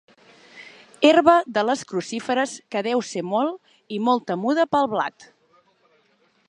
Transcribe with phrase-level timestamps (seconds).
[1.09, 5.31] Herba de les crucíferes que deu ser molt i molt temuda pel blat.